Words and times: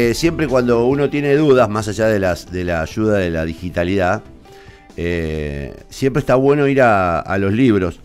Eh, 0.00 0.14
siempre 0.14 0.46
cuando 0.46 0.86
uno 0.86 1.10
tiene 1.10 1.34
dudas, 1.34 1.68
más 1.68 1.88
allá 1.88 2.06
de, 2.06 2.20
las, 2.20 2.52
de 2.52 2.62
la 2.62 2.82
ayuda 2.82 3.18
de 3.18 3.30
la 3.30 3.44
digitalidad, 3.44 4.22
eh, 4.96 5.74
siempre 5.88 6.20
está 6.20 6.36
bueno 6.36 6.68
ir 6.68 6.80
a, 6.80 7.36
los 7.40 7.52
libros. 7.52 7.98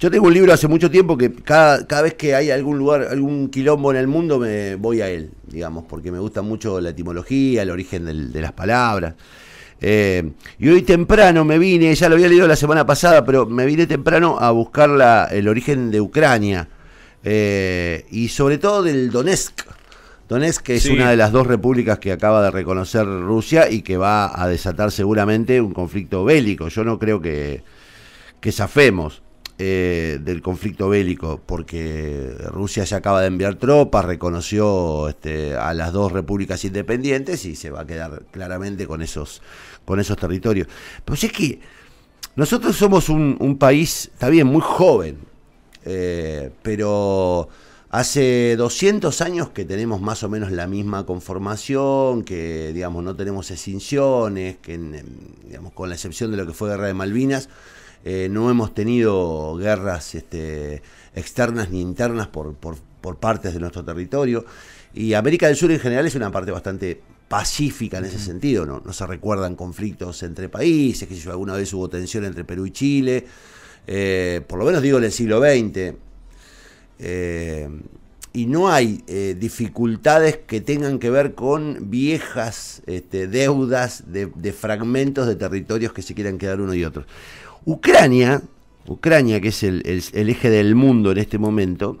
Yo 0.00 0.10
tengo 0.10 0.28
un 0.28 0.32
libro 0.32 0.54
hace 0.54 0.68
mucho 0.68 0.90
tiempo 0.90 1.18
que 1.18 1.34
cada, 1.34 2.00
vez 2.00 2.14
que 2.14 2.34
hay 2.34 2.50
algún 2.50 2.78
lugar, 2.78 3.08
algún 3.10 3.50
quilombo 3.50 3.90
en 3.90 3.98
el 3.98 4.06
mundo, 4.06 4.38
me 4.38 4.76
voy 4.76 5.02
a 5.02 5.10
él, 5.10 5.32
digamos, 5.46 5.84
porque 5.86 6.10
me 6.10 6.18
gusta 6.18 6.40
mucho 6.40 6.80
la 6.80 6.90
etimología, 6.90 7.60
el 7.60 7.70
origen 7.70 8.32
de 8.32 8.40
las 8.40 8.52
palabras. 8.52 9.14
Eh, 9.82 10.30
y 10.58 10.68
hoy 10.70 10.80
temprano 10.80 11.44
me 11.44 11.58
vine, 11.58 11.94
ya 11.94 12.08
lo 12.08 12.14
había 12.14 12.28
leído 12.28 12.48
la 12.48 12.56
semana 12.56 12.86
pasada, 12.86 13.22
pero 13.22 13.44
me 13.44 13.66
vine 13.66 13.86
temprano 13.86 14.38
a 14.40 14.50
buscar 14.50 15.28
el 15.30 15.46
origen 15.46 15.90
de 15.90 16.00
Ucrania 16.00 16.68
y 17.22 18.28
sobre 18.28 18.56
todo 18.56 18.82
del 18.82 19.10
Donetsk 19.10 19.73
Donetsk 20.28 20.62
que 20.62 20.76
es 20.76 20.86
una 20.86 21.10
de 21.10 21.16
las 21.16 21.32
dos 21.32 21.46
repúblicas 21.46 21.98
que 21.98 22.12
acaba 22.12 22.42
de 22.42 22.50
reconocer 22.50 23.06
Rusia 23.06 23.70
y 23.70 23.82
que 23.82 23.96
va 23.96 24.40
a 24.40 24.48
desatar 24.48 24.90
seguramente 24.90 25.60
un 25.60 25.74
conflicto 25.74 26.24
bélico. 26.24 26.68
Yo 26.68 26.84
no 26.84 26.98
creo 26.98 27.20
que, 27.20 27.62
que 28.40 28.52
zafemos 28.52 29.22
eh, 29.56 30.18
del 30.20 30.42
conflicto 30.42 30.88
bélico, 30.88 31.40
porque 31.46 32.34
Rusia 32.50 32.82
ya 32.82 32.96
acaba 32.96 33.20
de 33.20 33.28
enviar 33.28 33.54
tropas, 33.54 34.04
reconoció 34.04 35.08
este, 35.08 35.54
a 35.54 35.72
las 35.74 35.92
dos 35.92 36.10
repúblicas 36.10 36.64
independientes 36.64 37.44
y 37.44 37.54
se 37.54 37.70
va 37.70 37.82
a 37.82 37.86
quedar 37.86 38.24
claramente 38.32 38.88
con 38.88 39.00
esos, 39.00 39.42
con 39.84 40.00
esos 40.00 40.16
territorios. 40.16 40.66
Pero 41.04 41.14
si 41.14 41.26
es 41.26 41.32
que 41.32 41.60
nosotros 42.34 42.74
somos 42.74 43.08
un, 43.08 43.56
país, 43.56 44.10
está 44.12 44.28
bien, 44.28 44.48
muy 44.48 44.60
joven, 44.60 45.18
eh, 45.84 46.50
pero 46.62 47.48
Hace 47.94 48.56
200 48.56 49.20
años 49.20 49.50
que 49.50 49.64
tenemos 49.64 50.00
más 50.00 50.24
o 50.24 50.28
menos 50.28 50.50
la 50.50 50.66
misma 50.66 51.06
conformación, 51.06 52.24
que 52.24 52.72
digamos 52.72 53.04
no 53.04 53.14
tenemos 53.14 53.52
extinciones, 53.52 54.56
que 54.56 54.76
digamos, 55.46 55.72
con 55.74 55.88
la 55.88 55.94
excepción 55.94 56.32
de 56.32 56.36
lo 56.36 56.44
que 56.44 56.52
fue 56.54 56.70
Guerra 56.70 56.88
de 56.88 56.94
Malvinas, 56.94 57.48
eh, 58.04 58.26
no 58.28 58.50
hemos 58.50 58.74
tenido 58.74 59.54
guerras 59.54 60.16
este, 60.16 60.82
externas 61.14 61.70
ni 61.70 61.80
internas 61.80 62.26
por, 62.26 62.56
por, 62.56 63.16
partes 63.18 63.54
de 63.54 63.60
nuestro 63.60 63.84
territorio. 63.84 64.44
Y 64.92 65.14
América 65.14 65.46
del 65.46 65.54
Sur 65.54 65.70
en 65.70 65.78
general 65.78 66.04
es 66.04 66.16
una 66.16 66.32
parte 66.32 66.50
bastante 66.50 67.00
pacífica 67.28 67.98
en 67.98 68.06
ese 68.06 68.18
sentido, 68.18 68.66
no, 68.66 68.82
no 68.84 68.92
se 68.92 69.06
recuerdan 69.06 69.54
conflictos 69.54 70.20
entre 70.24 70.48
países, 70.48 71.06
que 71.06 71.14
si 71.14 71.28
alguna 71.28 71.54
vez 71.54 71.72
hubo 71.72 71.88
tensión 71.88 72.24
entre 72.24 72.42
Perú 72.42 72.66
y 72.66 72.72
Chile, 72.72 73.24
eh, 73.86 74.40
por 74.48 74.58
lo 74.58 74.64
menos 74.64 74.82
digo 74.82 74.98
en 74.98 75.04
el 75.04 75.12
siglo 75.12 75.40
XX. 75.40 75.94
Eh, 76.98 77.68
y 78.32 78.46
no 78.46 78.68
hay 78.68 79.04
eh, 79.06 79.36
dificultades 79.38 80.38
que 80.38 80.60
tengan 80.60 80.98
que 80.98 81.08
ver 81.08 81.34
con 81.34 81.90
viejas 81.90 82.82
este, 82.86 83.28
deudas 83.28 84.04
de, 84.08 84.52
fragmentos 84.52 85.28
de 85.28 85.36
territorios 85.36 85.92
que 85.92 86.02
se 86.02 86.14
quieran 86.14 86.38
quedar 86.38 86.60
uno 86.60 86.74
y 86.74 86.84
otro. 86.84 87.04
Ucrania, 87.64 88.42
Ucrania 88.86 89.40
que 89.40 89.48
es 89.48 89.62
el, 89.62 89.82
eje 90.12 90.50
del 90.50 90.74
mundo 90.74 91.12
en 91.12 91.18
este 91.18 91.38
momento, 91.38 91.98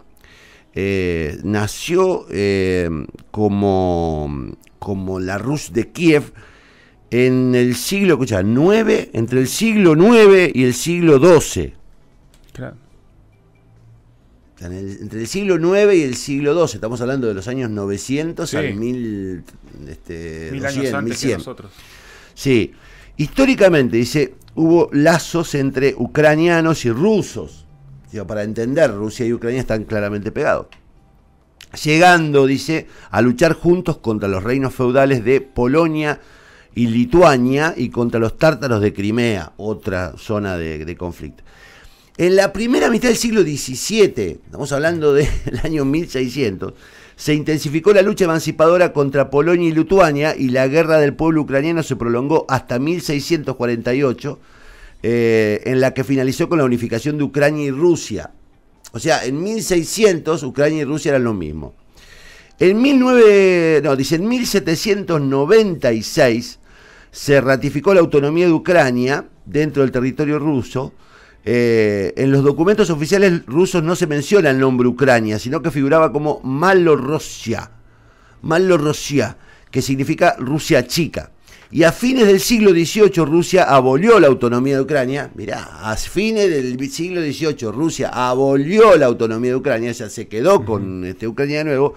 eh, 0.74 1.38
nació 1.44 2.26
como, 3.30 4.56
como 4.80 5.20
la 5.20 5.38
Rus 5.38 5.72
de 5.72 5.92
Kiev 5.92 6.32
en 7.12 7.54
el 7.54 7.76
siglo, 7.76 8.14
escucha, 8.14 8.42
9, 8.42 9.10
entre 9.12 9.38
el 9.38 9.46
siglo 9.46 9.94
9 9.94 10.50
y 10.52 10.64
el 10.64 10.74
siglo 10.74 11.20
12. 11.20 11.74
Claro 12.52 12.83
entre 14.72 15.20
el 15.20 15.26
siglo 15.26 15.56
IX 15.56 15.94
y 15.94 16.02
el 16.02 16.16
siglo 16.16 16.66
XII, 16.66 16.76
estamos 16.76 17.00
hablando 17.00 17.26
de 17.26 17.34
los 17.34 17.48
años 17.48 17.70
900 17.70 18.54
al 18.54 18.74
1000, 18.74 19.44
este, 19.88 20.48
mil 20.52 20.66
años 20.66 20.92
antes 20.92 21.20
que 21.20 21.34
nosotros. 21.34 21.72
Sí, 22.34 22.72
históricamente, 23.16 23.96
dice, 23.96 24.34
hubo 24.54 24.88
lazos 24.92 25.54
entre 25.54 25.94
ucranianos 25.96 26.84
y 26.84 26.90
rusos. 26.90 27.66
para 28.26 28.42
entender, 28.42 28.92
Rusia 28.92 29.26
y 29.26 29.32
Ucrania 29.32 29.60
están 29.60 29.84
claramente 29.84 30.32
pegados. 30.32 30.66
Llegando, 31.82 32.46
dice, 32.46 32.86
a 33.10 33.20
luchar 33.20 33.54
juntos 33.54 33.98
contra 33.98 34.28
los 34.28 34.44
reinos 34.44 34.74
feudales 34.74 35.24
de 35.24 35.40
Polonia 35.40 36.20
y 36.74 36.86
Lituania 36.86 37.74
y 37.76 37.90
contra 37.90 38.20
los 38.20 38.38
tártaros 38.38 38.80
de 38.80 38.92
Crimea, 38.92 39.52
otra 39.56 40.14
zona 40.16 40.56
de 40.56 40.96
conflicto. 40.96 41.42
En 42.16 42.36
la 42.36 42.52
primera 42.52 42.90
mitad 42.90 43.08
del 43.08 43.16
siglo 43.16 43.42
XVII, 43.42 44.38
estamos 44.44 44.70
hablando 44.70 45.12
del 45.14 45.26
año 45.64 45.84
1600, 45.84 46.72
se 47.16 47.34
intensificó 47.34 47.92
la 47.92 48.02
lucha 48.02 48.26
emancipadora 48.26 48.92
contra 48.92 49.30
Polonia 49.30 49.68
y 49.68 49.72
Lituania 49.72 50.36
y 50.36 50.50
la 50.50 50.68
guerra 50.68 51.00
del 51.00 51.14
pueblo 51.14 51.42
ucraniano 51.42 51.82
se 51.82 51.96
prolongó 51.96 52.46
hasta 52.48 52.78
1648, 52.78 54.38
eh, 55.02 55.62
en 55.64 55.80
la 55.80 55.92
que 55.92 56.04
finalizó 56.04 56.48
con 56.48 56.58
la 56.58 56.64
unificación 56.64 57.18
de 57.18 57.24
Ucrania 57.24 57.66
y 57.66 57.72
Rusia. 57.72 58.30
O 58.92 59.00
sea, 59.00 59.24
en 59.24 59.42
1600 59.42 60.40
Ucrania 60.44 60.82
y 60.82 60.84
Rusia 60.84 61.08
eran 61.10 61.24
lo 61.24 61.34
mismo. 61.34 61.74
En 62.60 62.80
19, 62.80 63.80
no, 63.82 63.96
dice, 63.96 64.14
en 64.14 64.28
1796 64.28 66.60
se 67.10 67.40
ratificó 67.40 67.92
la 67.92 67.98
autonomía 68.00 68.46
de 68.46 68.52
Ucrania 68.52 69.26
dentro 69.46 69.82
del 69.82 69.90
territorio 69.90 70.38
ruso 70.38 70.92
eh, 71.46 72.14
en 72.16 72.32
los 72.32 72.42
documentos 72.42 72.88
oficiales 72.88 73.44
rusos 73.46 73.82
no 73.82 73.94
se 73.94 74.06
menciona 74.06 74.48
el 74.48 74.58
nombre 74.58 74.88
Ucrania, 74.88 75.38
sino 75.38 75.60
que 75.60 75.70
figuraba 75.70 76.10
como 76.10 76.40
Malorossia, 76.42 77.70
Malorossia, 78.42 79.36
que 79.70 79.82
significa 79.82 80.36
Rusia 80.38 80.86
chica. 80.86 81.30
Y 81.70 81.82
a 81.82 81.92
fines 81.92 82.26
del 82.26 82.40
siglo 82.40 82.70
XVIII 82.70 83.24
Rusia 83.26 83.64
abolió 83.64 84.20
la 84.20 84.28
autonomía 84.28 84.76
de 84.76 84.82
Ucrania. 84.82 85.30
Mirá, 85.34 85.90
a 85.90 85.96
fines 85.96 86.48
del 86.48 86.90
siglo 86.90 87.20
XVIII 87.20 87.72
Rusia 87.72 88.10
abolió 88.10 88.96
la 88.96 89.06
autonomía 89.06 89.50
de 89.50 89.56
Ucrania, 89.56 89.92
ya 89.92 90.08
se 90.08 90.28
quedó 90.28 90.64
con 90.64 91.04
este, 91.04 91.26
Ucrania 91.26 91.58
de 91.58 91.64
nuevo. 91.64 91.94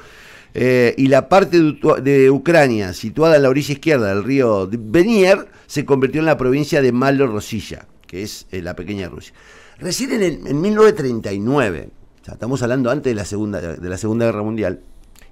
Eh, 0.53 0.95
y 0.97 1.07
la 1.07 1.29
parte 1.29 1.61
de, 2.01 2.31
Ucrania, 2.31 2.91
situada 2.93 3.35
en 3.35 3.43
la 3.43 3.49
orilla 3.49 3.73
izquierda 3.73 4.09
del 4.09 4.23
río 4.23 4.67
Benier, 4.71 5.47
se 5.67 5.85
convirtió 5.85 6.19
en 6.19 6.25
la 6.25 6.37
provincia 6.37 6.81
de 6.81 6.91
Malorosilla 6.91 7.85
que 8.07 8.23
es 8.23 8.47
eh, 8.51 8.61
la 8.61 8.75
pequeña 8.75 9.09
Rusia. 9.09 9.33
Recién 9.79 10.23
en, 10.23 10.61
1939, 10.61 11.89
estamos 12.25 12.63
hablando 12.63 12.89
antes 12.89 13.11
de 13.11 13.15
la, 13.15 13.25
segunda, 13.25 13.61
de 13.61 13.89
la 13.89 13.97
Segunda 13.97 14.25
Guerra 14.25 14.41
Mundial, 14.41 14.81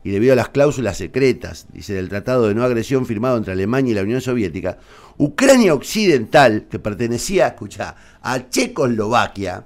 y 0.03 0.11
debido 0.11 0.33
a 0.33 0.35
las 0.35 0.49
cláusulas 0.49 0.97
secretas, 0.97 1.65
dice, 1.73 1.95
del 1.95 2.09
Tratado 2.09 2.47
de 2.47 2.53
No 2.53 2.63
Agresión 2.63 3.07
firmado 3.07 3.37
entre 3.37 3.53
Alemania 3.53 3.91
y 3.91 3.95
la 3.95 4.03
Unión 4.03 4.21
Soviética, 4.21 4.77
Ucrania 5.17 5.73
Occidental, 5.73 6.67
que 6.69 6.77
pertenecía, 6.77 7.47
escucha, 7.47 7.95
a 8.21 8.47
Checoslovaquia, 8.47 9.65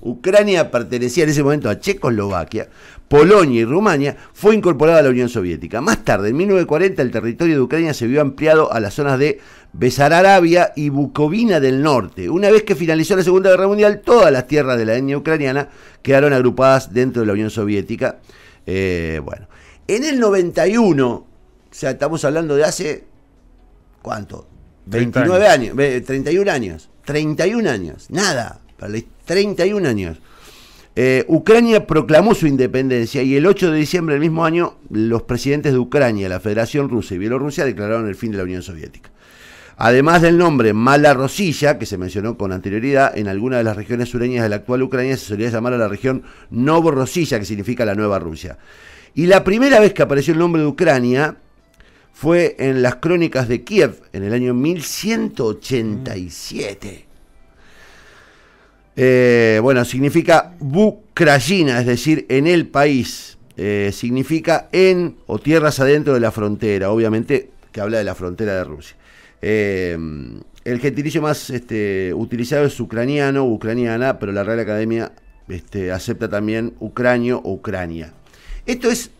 Ucrania 0.00 0.70
pertenecía 0.70 1.24
en 1.24 1.30
ese 1.30 1.42
momento 1.42 1.68
a 1.68 1.78
Checoslovaquia, 1.78 2.68
Polonia 3.08 3.60
y 3.60 3.64
Rumania, 3.64 4.16
fue 4.32 4.54
incorporada 4.54 5.00
a 5.00 5.02
la 5.02 5.10
Unión 5.10 5.28
Soviética. 5.28 5.82
Más 5.82 6.02
tarde, 6.02 6.30
en 6.30 6.36
1940, 6.38 7.02
el 7.02 7.10
territorio 7.10 7.56
de 7.56 7.60
Ucrania 7.60 7.92
se 7.92 8.06
vio 8.06 8.22
ampliado 8.22 8.72
a 8.72 8.80
las 8.80 8.94
zonas 8.94 9.18
de 9.18 9.38
Besarabia 9.72 10.72
y 10.76 10.90
Bukovina 10.90 11.58
del 11.58 11.82
Norte. 11.82 12.28
Una 12.28 12.50
vez 12.50 12.62
que 12.62 12.74
finalizó 12.74 13.16
la 13.16 13.22
Segunda 13.22 13.50
Guerra 13.50 13.66
Mundial, 13.66 14.02
todas 14.04 14.30
las 14.30 14.46
tierras 14.46 14.76
de 14.78 14.84
la 14.84 14.96
etnia 14.96 15.16
ucraniana 15.16 15.68
quedaron 16.02 16.32
agrupadas 16.32 16.92
dentro 16.92 17.20
de 17.20 17.26
la 17.26 17.32
Unión 17.32 17.50
Soviética. 17.50 18.18
Eh, 18.66 19.20
bueno, 19.24 19.48
en 19.88 20.04
el 20.04 20.20
91, 20.20 21.08
o 21.08 21.26
sea, 21.70 21.90
estamos 21.90 22.24
hablando 22.24 22.54
de 22.54 22.64
hace, 22.64 23.04
¿cuánto? 24.02 24.46
29 24.86 25.46
años. 25.46 25.76
31 25.76 26.50
años, 26.50 26.90
31 27.04 27.70
años, 27.70 28.06
nada, 28.10 28.60
31 29.24 29.88
años. 29.88 30.18
Eh, 30.94 31.24
Ucrania 31.28 31.86
proclamó 31.86 32.34
su 32.34 32.46
independencia 32.46 33.22
y 33.22 33.34
el 33.36 33.46
8 33.46 33.70
de 33.70 33.78
diciembre 33.78 34.14
del 34.14 34.20
mismo 34.20 34.44
año 34.44 34.76
los 34.90 35.22
presidentes 35.22 35.72
de 35.72 35.78
Ucrania, 35.78 36.28
la 36.28 36.38
Federación 36.38 36.90
Rusa 36.90 37.14
y 37.14 37.18
Bielorrusia 37.18 37.64
declararon 37.64 38.08
el 38.08 38.14
fin 38.14 38.32
de 38.32 38.36
la 38.36 38.44
Unión 38.44 38.62
Soviética. 38.62 39.11
Además 39.76 40.22
del 40.22 40.38
nombre 40.38 40.72
Mala 40.72 41.14
Rosilla, 41.14 41.78
que 41.78 41.86
se 41.86 41.98
mencionó 41.98 42.36
con 42.36 42.52
anterioridad, 42.52 43.16
en 43.16 43.28
algunas 43.28 43.58
de 43.58 43.64
las 43.64 43.76
regiones 43.76 44.10
sureñas 44.10 44.42
de 44.42 44.48
la 44.48 44.56
actual 44.56 44.82
Ucrania 44.82 45.16
se 45.16 45.26
solía 45.26 45.50
llamar 45.50 45.72
a 45.72 45.78
la 45.78 45.88
región 45.88 46.24
Novorosilla, 46.50 47.38
que 47.38 47.44
significa 47.44 47.84
la 47.84 47.94
Nueva 47.94 48.18
Rusia. 48.18 48.58
Y 49.14 49.26
la 49.26 49.44
primera 49.44 49.80
vez 49.80 49.92
que 49.92 50.02
apareció 50.02 50.32
el 50.32 50.38
nombre 50.38 50.62
de 50.62 50.68
Ucrania 50.68 51.36
fue 52.12 52.56
en 52.58 52.82
las 52.82 52.96
crónicas 52.96 53.48
de 53.48 53.62
Kiev 53.62 54.02
en 54.12 54.22
el 54.22 54.32
año 54.32 54.54
1187. 54.54 57.06
Eh, 58.94 59.58
bueno, 59.62 59.84
significa 59.84 60.54
Bukrayina, 60.58 61.80
es 61.80 61.86
decir, 61.86 62.26
en 62.28 62.46
el 62.46 62.68
país. 62.68 63.38
Eh, 63.56 63.90
significa 63.92 64.68
en 64.72 65.16
o 65.26 65.38
tierras 65.38 65.80
adentro 65.80 66.14
de 66.14 66.20
la 66.20 66.30
frontera, 66.30 66.90
obviamente 66.90 67.50
que 67.70 67.80
habla 67.80 67.98
de 67.98 68.04
la 68.04 68.14
frontera 68.14 68.54
de 68.54 68.64
Rusia. 68.64 68.96
Eh, 69.42 69.98
el 70.64 70.78
gentilicio 70.78 71.20
más 71.20 71.50
este, 71.50 72.14
utilizado 72.14 72.64
es 72.64 72.78
ucraniano, 72.78 73.44
ucraniana, 73.44 74.18
pero 74.18 74.30
la 74.30 74.44
Real 74.44 74.60
Academia 74.60 75.12
este, 75.48 75.90
acepta 75.90 76.28
también 76.28 76.74
ucranio 76.78 77.40
o 77.44 77.52
Ucrania. 77.52 78.12
Esto 78.64 78.90
es 78.90 79.10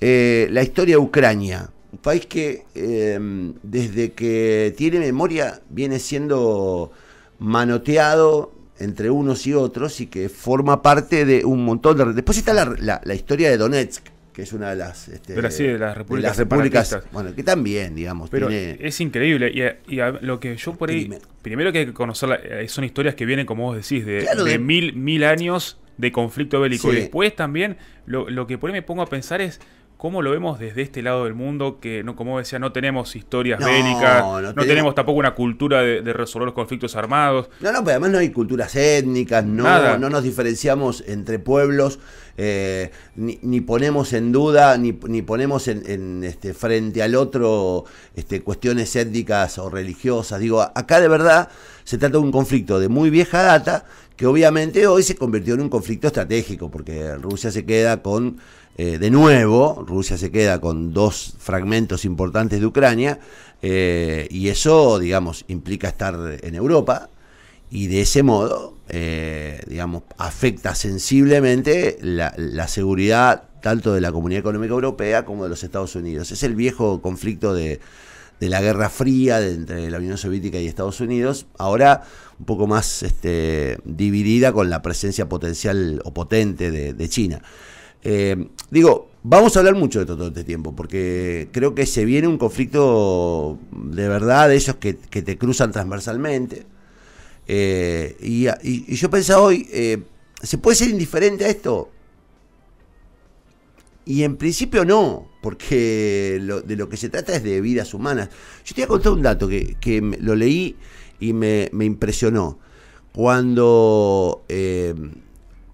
eh, 0.00 0.48
la 0.50 0.62
historia 0.62 0.96
de 0.96 1.02
Ucrania. 1.02 1.70
Un 1.92 1.98
país 1.98 2.26
que 2.26 2.64
em, 2.74 3.54
desde 3.62 4.12
que 4.12 4.74
tiene 4.76 4.98
memoria 4.98 5.60
viene 5.68 5.98
siendo 5.98 6.90
manoteado 7.38 8.52
entre 8.78 9.10
unos 9.10 9.46
y 9.46 9.54
otros 9.54 10.00
y 10.00 10.06
que 10.06 10.28
forma 10.28 10.82
parte 10.82 11.24
de 11.24 11.44
un 11.44 11.64
montón 11.64 11.96
de... 11.96 12.12
Después 12.12 12.38
está 12.38 12.52
la, 12.54 13.00
la 13.04 13.14
historia 13.14 13.50
de 13.50 13.58
Donetsk, 13.58 14.06
que 14.32 14.42
es 14.42 14.52
una 14.52 14.70
de 14.70 14.76
las, 14.76 15.08
este, 15.08 15.34
de 15.34 15.78
las 15.78 15.96
repúblicas, 15.96 16.98
bueno, 17.12 17.34
que 17.34 17.42
también, 17.42 17.94
digamos, 17.94 18.30
pero 18.30 18.48
es 18.48 19.00
increíble 19.00 19.76
y, 19.86 19.96
lo 20.24 20.40
que 20.40 20.56
yo 20.56 20.74
por 20.74 20.90
ahí, 20.90 21.10
primero 21.42 21.72
que 21.72 21.80
hay 21.80 21.86
que 21.86 21.92
conocer 21.92 22.40
eh, 22.44 22.68
son 22.68 22.84
historias 22.84 23.14
que 23.14 23.26
vienen, 23.26 23.46
como 23.46 23.64
vos 23.64 23.76
decís, 23.76 24.06
de, 24.06 24.58
mil, 24.58 24.94
mil 24.94 25.24
años 25.24 25.78
de 25.98 26.10
conflicto 26.10 26.60
bélico. 26.60 26.92
Y 26.92 26.96
después 26.96 27.36
también 27.36 27.76
lo, 28.06 28.28
lo 28.30 28.46
que 28.46 28.58
por 28.58 28.70
ahí 28.70 28.74
me 28.74 28.82
pongo 28.82 29.02
a 29.02 29.06
pensar 29.06 29.40
es 29.40 29.60
cómo 30.02 30.20
lo 30.20 30.32
vemos 30.32 30.58
desde 30.58 30.82
este 30.82 31.00
lado 31.00 31.22
del 31.26 31.34
mundo, 31.34 31.78
que 31.80 32.02
no, 32.02 32.16
como 32.16 32.36
decía, 32.36 32.58
no 32.58 32.72
tenemos 32.72 33.14
historias 33.14 33.64
bélicas, 33.64 34.24
no, 34.52 34.64
tenemos... 34.64 34.96
tampoco 34.96 35.20
una 35.20 35.36
cultura 35.36 35.80
de, 35.80 36.12
resolver 36.12 36.46
los 36.46 36.56
conflictos 36.56 36.96
armados. 36.96 37.48
No, 37.60 37.70
no, 37.70 37.84
pero 37.84 37.92
además 37.92 38.10
no 38.10 38.18
hay 38.18 38.30
culturas 38.30 38.74
étnicas, 38.74 39.44
no, 39.44 39.98
no 39.98 40.10
nos 40.10 40.24
diferenciamos 40.24 41.04
entre 41.06 41.38
pueblos, 41.38 42.00
eh, 42.36 42.90
ni, 43.14 43.60
ponemos 43.60 44.12
en 44.12 44.32
duda, 44.32 44.76
ni, 44.76 44.92
ponemos 44.92 45.68
en, 45.68 46.24
este, 46.24 46.52
frente 46.52 47.00
al 47.00 47.14
otro 47.14 47.84
este, 48.16 48.42
cuestiones 48.42 48.96
étnicas 48.96 49.56
o 49.58 49.70
religiosas. 49.70 50.40
Digo, 50.40 50.62
acá 50.62 51.00
de 51.00 51.06
verdad 51.06 51.48
se 51.84 51.96
trata 51.96 52.14
de 52.14 52.24
un 52.24 52.32
conflicto 52.32 52.80
de 52.80 52.88
muy 52.88 53.08
vieja 53.08 53.40
data, 53.40 53.84
que 54.16 54.26
obviamente 54.26 54.86
hoy 54.86 55.02
se 55.02 55.16
convirtió 55.16 55.54
en 55.54 55.62
un 55.62 55.68
conflicto 55.68 56.06
estratégico, 56.06 56.70
porque 56.70 57.14
Rusia 57.16 57.50
se 57.50 57.64
queda 57.64 58.02
con 58.02 58.38
eh, 58.76 58.98
de 58.98 59.10
nuevo, 59.10 59.84
Rusia 59.86 60.16
se 60.16 60.30
queda 60.30 60.60
con 60.60 60.94
dos 60.94 61.34
fragmentos 61.38 62.06
importantes 62.06 62.58
de 62.60 62.66
Ucrania 62.66 63.18
eh, 63.60 64.26
y 64.30 64.48
eso, 64.48 64.98
digamos, 64.98 65.44
implica 65.48 65.88
estar 65.88 66.38
en 66.42 66.54
Europa 66.54 67.10
y 67.70 67.88
de 67.88 68.02
ese 68.02 68.22
modo, 68.22 68.76
eh, 68.88 69.60
digamos, 69.66 70.04
afecta 70.16 70.74
sensiblemente 70.74 71.98
la, 72.00 72.68
seguridad 72.68 73.48
tanto 73.60 73.92
de 73.92 74.00
la 74.00 74.10
Comunidad 74.10 74.40
Económica 74.40 74.72
Europea 74.72 75.24
como 75.24 75.44
de 75.44 75.50
los 75.50 75.62
Estados 75.62 75.94
Unidos. 75.94 76.32
Es 76.32 76.42
el 76.42 76.54
viejo 76.54 77.02
conflicto 77.02 77.54
de, 77.54 77.80
la 78.48 78.60
Guerra 78.60 78.88
Fría 78.88 79.46
entre 79.46 79.90
la 79.90 79.98
Unión 79.98 80.18
Soviética 80.18 80.58
y 80.58 80.66
Estados 80.66 81.00
Unidos, 81.00 81.46
ahora 81.58 82.04
un 82.38 82.46
poco 82.46 82.66
más 82.66 83.02
este, 83.02 83.78
dividida 83.84 84.52
con 84.52 84.70
la 84.70 84.82
presencia 84.82 85.28
potencial 85.28 86.00
o 86.04 86.12
potente 86.12 86.70
de 86.70 87.08
China. 87.08 87.42
Eh, 88.04 88.48
digo, 88.70 89.10
vamos 89.22 89.54
a 89.56 89.60
hablar 89.60 89.76
mucho 89.76 90.00
de 90.00 90.06
todo 90.06 90.28
este 90.28 90.44
tiempo, 90.44 90.74
porque 90.74 91.48
creo 91.52 91.74
que 91.74 91.86
se 91.86 92.04
viene 92.04 92.26
un 92.26 92.38
conflicto 92.38 93.58
de 93.70 94.08
verdad 94.08 94.48
de 94.48 94.56
esos 94.56 94.76
que, 94.76 94.94
te 94.94 95.38
cruzan 95.38 95.72
transversalmente. 95.72 96.66
Eh, 97.46 98.16
y, 98.20 98.94
yo 98.94 99.10
pensaba 99.10 99.42
hoy, 99.42 99.68
eh, 99.72 100.02
¿se 100.42 100.58
puede 100.58 100.76
ser 100.76 100.88
indiferente 100.88 101.44
a 101.44 101.48
esto? 101.48 101.90
Y 104.04 104.24
en 104.24 104.36
principio 104.36 104.84
no, 104.84 105.28
porque 105.42 106.40
de 106.66 106.76
lo 106.76 106.88
que 106.88 106.96
se 106.96 107.08
trata 107.08 107.34
es 107.36 107.42
de 107.44 107.60
vidas 107.60 107.94
humanas. 107.94 108.30
Yo 108.64 108.74
te 108.74 108.80
voy 108.80 108.84
a 108.84 108.88
contar 108.88 109.12
un 109.12 109.22
dato 109.22 109.48
que, 109.48 110.16
lo 110.20 110.34
leí 110.34 110.76
y 111.20 111.32
me, 111.32 111.70
impresionó. 111.72 112.58
Cuando 113.12 114.42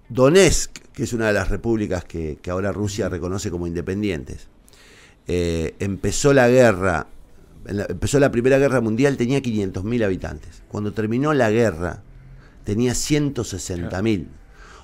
Donetsk, 0.09 0.71
que 0.93 1.03
es 1.03 1.13
una 1.13 1.27
de 1.27 1.33
las 1.33 1.49
repúblicas 1.49 2.03
que, 2.03 2.37
ahora 2.49 2.71
Rusia 2.71 3.07
reconoce 3.09 3.49
como 3.49 3.67
independientes. 3.67 4.47
Eh, 5.27 5.75
empezó 5.79 6.33
la 6.33 6.49
guerra, 6.49 7.07
empezó 7.65 8.19
la 8.19 8.31
Primera 8.31 8.57
Guerra 8.57 8.81
Mundial, 8.81 9.15
tenía 9.15 9.41
500.000 9.41 10.03
habitantes. 10.03 10.63
Cuando 10.67 10.91
terminó 10.91 11.33
la 11.33 11.51
guerra, 11.51 12.01
tenía 12.63 12.93
160.000. 12.93 14.27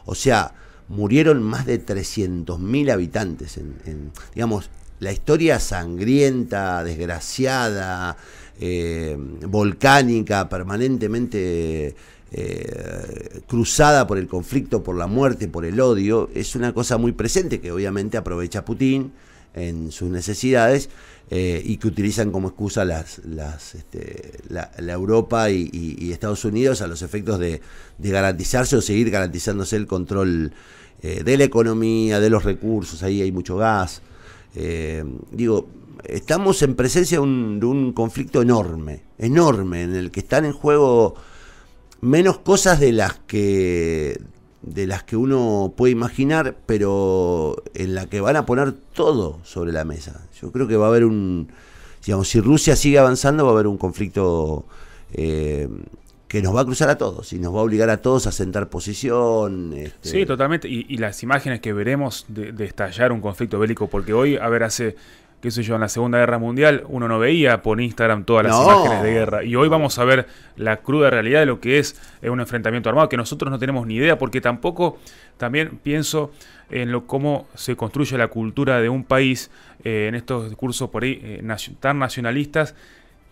O 0.05 0.15
sea, 0.15 0.53
murieron 0.87 1.41
más 1.43 1.65
de 1.65 1.83
300.000 1.83 2.91
habitantes. 2.91 3.57
En, 3.57 4.11
digamos, 4.33 4.69
la 4.99 5.11
historia 5.11 5.59
sangrienta, 5.59 6.83
desgraciada, 6.83 8.17
eh, 8.59 9.17
volcánica, 9.47 10.47
permanentemente 10.47 11.95
eh, 12.31 13.41
cruzada 13.47 14.07
por 14.07 14.17
el 14.17 14.27
conflicto, 14.27 14.83
por 14.83 14.95
la 14.95 15.07
muerte, 15.07 15.47
por 15.47 15.65
el 15.65 15.79
odio, 15.79 16.29
es 16.33 16.55
una 16.55 16.73
cosa 16.73 16.97
muy 16.97 17.11
presente 17.11 17.59
que 17.59 17.71
obviamente 17.71 18.17
aprovecha 18.17 18.65
Putin 18.65 19.11
en 19.55 19.91
sus 19.91 20.09
necesidades 20.09 20.89
eh, 21.31 21.61
y 21.65 21.77
que 21.77 21.87
utilizan 21.87 22.31
como 22.31 22.49
excusa 22.49 22.85
las, 22.85 23.19
las, 23.25 23.73
este, 23.73 24.33
la, 24.49 24.69
Europa 24.93 25.49
y, 25.49 26.11
Estados 26.11 26.45
Unidos 26.45 26.81
a 26.81 26.87
los 26.87 27.01
efectos 27.01 27.39
de, 27.39 27.61
garantizarse 27.97 28.75
o 28.75 28.81
seguir 28.81 29.09
garantizándose 29.09 29.75
el 29.75 29.87
control 29.87 30.51
eh, 31.01 31.23
de 31.23 31.37
la 31.37 31.43
economía, 31.45 32.19
de 32.19 32.29
los 32.29 32.43
recursos, 32.43 33.01
ahí 33.01 33.21
hay 33.21 33.31
mucho 33.31 33.57
gas. 33.57 34.01
digo, 35.31 35.67
estamos 36.03 36.61
en 36.61 36.75
presencia 36.75 37.17
de 37.17 37.23
un 37.23 37.93
conflicto 37.93 38.41
enorme, 38.41 39.01
enorme, 39.17 39.83
en 39.83 39.95
el 39.95 40.11
que 40.11 40.19
están 40.19 40.45
en 40.45 40.53
juego 40.53 41.15
menos 42.01 42.37
cosas 42.39 42.79
de 42.79 42.91
las 42.91 43.15
que 43.27 44.21
de 44.65 44.87
las 44.87 45.03
que 45.03 45.15
uno 45.15 45.73
puede 45.77 45.91
imaginar, 45.91 46.55
pero 46.65 47.63
en 47.73 47.93
la 47.93 48.07
que 48.07 48.19
van 48.19 48.35
a 48.35 48.45
poner 48.45 48.73
todo 48.73 49.39
sobre 49.43 49.71
la 49.71 49.85
mesa. 49.85 50.27
Yo 50.41 50.51
creo 50.51 50.67
que 50.67 50.75
va 50.75 50.87
a 50.87 50.89
haber 50.89 51.05
un, 51.05 51.49
digamos, 52.03 52.27
si 52.27 52.41
Rusia 52.41 52.75
sigue 52.75 52.97
avanzando, 52.97 53.45
va 53.45 53.51
a 53.51 53.53
haber 53.53 53.67
un 53.67 53.77
conflicto 53.77 54.65
eh, 55.13 55.69
que 56.27 56.41
nos 56.41 56.55
va 56.55 56.61
a 56.61 56.65
cruzar 56.65 56.89
a 56.89 56.97
todos 56.97 57.31
y 57.33 57.39
nos 57.39 57.53
va 57.53 57.59
a 57.59 57.63
obligar 57.63 57.91
a 57.91 57.97
todos 57.97 58.25
a 58.25 58.31
sentar 58.31 58.67
posición. 58.69 59.73
Este... 59.73 60.09
Sí, 60.09 60.25
totalmente. 60.25 60.67
Y, 60.67 60.97
las 60.97 61.21
imágenes 61.21 61.59
que 61.59 61.71
veremos 61.71 62.25
de, 62.27 62.51
de, 62.51 62.65
estallar 62.65 63.11
un 63.11 63.21
conflicto 63.21 63.59
bélico, 63.59 63.87
porque 63.87 64.13
hoy, 64.13 64.35
a 64.35 64.49
ver, 64.49 64.63
hace 64.63 64.95
qué 65.41 65.51
sé 65.51 65.63
yo, 65.63 65.75
en 65.75 65.81
la 65.81 65.89
Segunda 65.89 66.17
Guerra 66.17 66.39
Mundial 66.39 66.83
uno 66.87 67.07
no 67.07 67.19
veía 67.19 67.61
por 67.61 67.79
Instagram 67.79 68.25
todas 68.25 68.45
las 68.45 68.55
imágenes 68.55 69.03
de 69.03 69.11
guerra. 69.11 69.43
Y 69.43 69.55
hoy 69.55 69.67
vamos 69.67 69.99
a 69.99 70.03
ver 70.03 70.27
la 70.55 70.77
cruda 70.77 71.09
realidad 71.09 71.41
de 71.41 71.45
lo 71.45 71.59
que 71.59 71.79
es 71.79 71.99
eh, 72.21 72.29
un 72.29 72.39
enfrentamiento 72.39 72.89
armado, 72.89 73.09
que 73.09 73.17
nosotros 73.17 73.51
no 73.51 73.59
tenemos 73.59 73.85
ni 73.85 73.95
idea, 73.95 74.17
porque 74.17 74.41
tampoco 74.41 74.97
también 75.37 75.79
pienso 75.83 76.31
en 76.69 76.91
lo 76.91 77.05
cómo 77.05 77.47
se 77.53 77.75
construye 77.75 78.17
la 78.17 78.27
cultura 78.29 78.81
de 78.81 78.89
un 78.89 79.03
país 79.03 79.51
eh, 79.83 80.07
en 80.09 80.15
estos 80.15 80.49
discursos 80.49 80.89
por 80.89 81.03
ahí 81.03 81.19
eh, 81.23 81.55
tan 81.79 81.99
nacionalistas 81.99 82.75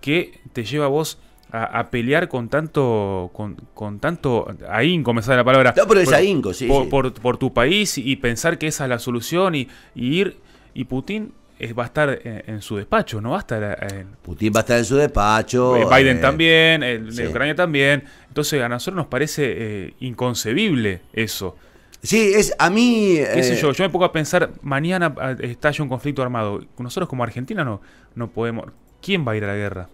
que 0.01 0.39
te 0.53 0.65
lleva 0.65 0.85
a 0.85 0.89
vos 0.89 1.17
a, 1.51 1.91
pelear 1.91 2.29
con 2.29 2.49
tanto 2.49 3.29
con, 3.31 3.55
con 3.75 3.99
tanto 3.99 4.47
ahínco, 4.69 5.13
me 5.13 5.21
sale 5.21 5.37
la 5.37 5.43
palabra. 5.43 5.73
No, 5.77 5.87
pero 5.87 5.99
es 5.99 6.11
ahínco, 6.11 6.51
sí 6.51 6.67
por, 6.67 7.13
Por, 7.13 7.37
tu 7.37 7.53
país 7.53 7.99
y 7.99 8.15
pensar 8.15 8.57
que 8.57 8.65
esa 8.65 8.85
es 8.85 8.89
la 8.89 8.97
solución 8.97 9.53
y, 9.53 9.67
y 9.93 10.15
ir 10.15 10.37
y 10.73 10.85
Putin 10.85 11.31
va 11.77 11.83
a 11.83 11.85
estar 11.85 12.19
en, 12.23 12.61
su 12.61 12.77
despacho, 12.77 13.21
no 13.21 13.31
va 13.31 13.37
a 13.37 13.39
estar 13.39 13.63
eh, 13.63 13.99
en... 13.99 14.07
Putin 14.21 14.51
va 14.53 14.59
a 14.59 14.61
estar 14.61 14.77
en 14.77 14.85
su 14.85 14.95
despacho. 14.95 15.77
Eh, 15.77 15.85
Biden 15.89 16.19
también, 16.19 16.83
el 16.83 17.15
de 17.15 17.27
Ucrania 17.27 17.55
también. 17.55 18.03
Entonces 18.27 18.61
a 18.61 18.69
nosotros 18.69 18.97
nos 18.97 19.07
parece 19.07 19.43
eh, 19.45 19.93
inconcebible 19.99 21.01
eso. 21.13 21.55
Sí, 22.01 22.33
es 22.35 22.53
a 22.59 22.69
mí... 22.69 23.19
yo? 23.61 23.71
Yo 23.71 23.83
me 23.83 23.89
pongo 23.89 24.05
a 24.05 24.11
pensar, 24.11 24.51
mañana 24.61 25.15
ah, 25.17 25.35
estalla 25.39 25.83
un 25.83 25.89
conflicto 25.89 26.21
armado. 26.21 26.65
Nosotros 26.77 27.07
como 27.07 27.23
Argentina 27.23 27.63
no, 27.63 27.81
no 28.15 28.29
podemos... 28.29 28.65
¿Quién 29.01 29.25
va 29.27 29.33
a 29.33 29.35
ir 29.35 29.43
a 29.43 29.47
la 29.47 29.55
guerra? 29.55 29.89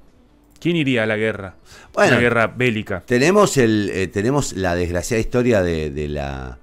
¿Quién 0.60 0.76
iría 0.76 1.04
a 1.04 1.06
la 1.06 1.18
guerra? 1.18 1.56
Bueno, 1.94 2.14
Una 2.14 2.22
guerra 2.22 2.48
bélica. 2.48 3.04
Tenemos, 3.06 3.58
el, 3.58 4.10
tenemos 4.14 4.54
la 4.54 4.76
desgraciada 4.76 5.20
historia 5.22 5.62
de 5.62 6.08
la 6.10 6.60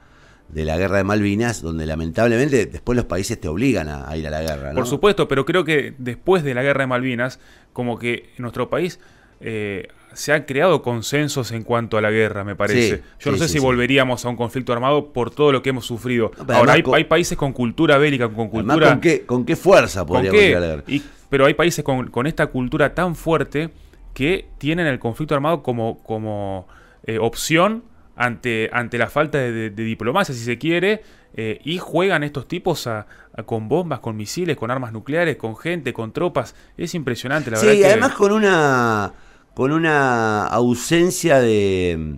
de 0.48 0.64
la 0.64 0.76
guerra 0.76 0.98
de 0.98 1.04
Malvinas, 1.04 1.62
donde 1.62 1.86
lamentablemente 1.86 2.66
después 2.66 2.96
los 2.96 3.04
países 3.04 3.40
te 3.40 3.48
obligan 3.48 3.88
a, 3.88 4.16
ir 4.16 4.26
a 4.26 4.30
la 4.30 4.42
guerra. 4.42 4.72
Por 4.72 4.86
supuesto, 4.86 5.28
pero 5.28 5.44
creo 5.44 5.64
que 5.64 5.94
después 5.98 6.44
de 6.44 6.54
la 6.54 6.62
guerra 6.62 6.82
de 6.82 6.86
Malvinas, 6.86 7.40
como 7.72 7.98
que 7.98 8.30
en 8.36 8.42
nuestro 8.42 8.70
país 8.70 9.00
eh, 9.40 9.88
se 10.14 10.32
han 10.32 10.44
creado 10.44 10.82
consensos 10.82 11.52
en 11.52 11.62
cuanto 11.62 11.98
a 11.98 12.00
la 12.00 12.10
guerra, 12.10 12.42
me 12.44 12.56
parece. 12.56 13.02
Yo 13.20 13.32
no 13.32 13.36
sé 13.36 13.48
si 13.48 13.58
volveríamos 13.58 14.24
a 14.24 14.28
un 14.28 14.36
conflicto 14.36 14.72
armado 14.72 15.12
por 15.12 15.30
todo 15.30 15.52
lo 15.52 15.62
que 15.62 15.70
hemos 15.70 15.84
sufrido. 15.84 16.30
Ahora, 16.48 16.72
hay, 16.72 17.04
países 17.04 17.36
con 17.36 17.52
cultura 17.52 17.98
bélica, 17.98 18.28
con 18.28 18.48
cultura... 18.48 18.90
¿con 18.90 19.00
qué, 19.00 19.26
¿Con 19.26 19.44
qué 19.44 19.56
fuerza 19.56 20.06
podríamos 20.06 20.40
ir 20.40 20.56
a 20.56 20.60
la 20.60 20.66
guerra? 20.66 20.84
pero 21.28 21.44
hay 21.44 21.54
países 21.54 21.84
con, 21.84 22.26
esta 22.26 22.46
cultura 22.46 22.94
tan 22.94 23.14
fuerte 23.14 23.70
que 24.14 24.48
tienen 24.58 24.86
el 24.86 24.98
conflicto 24.98 25.34
armado 25.34 25.62
como, 25.62 26.02
como 26.02 26.66
eh, 27.04 27.18
opción 27.18 27.82
ante, 28.16 28.70
ante 28.72 28.98
la 28.98 29.08
falta 29.08 29.38
de, 29.38 29.70
diplomacia, 29.70 30.34
si 30.34 30.42
se 30.42 30.58
quiere, 30.58 31.02
eh, 31.34 31.60
y 31.64 31.78
juegan 31.78 32.24
estos 32.24 32.48
tipos 32.48 32.86
a, 32.86 33.06
con 33.44 33.68
bombas, 33.68 34.00
con 34.00 34.16
misiles, 34.16 34.56
con 34.56 34.70
armas 34.70 34.92
nucleares, 34.92 35.36
con 35.36 35.56
gente, 35.56 35.92
con 35.92 36.12
tropas. 36.12 36.54
Es 36.76 36.94
impresionante, 36.94 37.50
la 37.50 37.60
verdad. 37.60 37.72
Sí, 37.74 37.84
además 37.84 38.12
con 38.12 38.32
una, 38.32 39.12
con 39.54 39.72
una 39.72 40.46
ausencia 40.46 41.40
de... 41.40 42.16